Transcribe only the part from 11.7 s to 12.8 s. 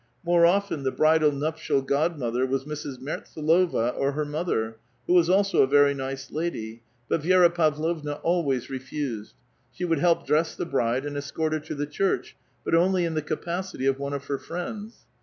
the church, but